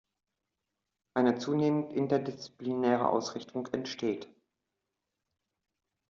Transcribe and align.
Eine 1.15 1.37
zunehmend 1.37 1.93
interdisziplinäre 1.93 3.07
Ausrichtung 3.07 3.67
entsteht. 3.67 4.27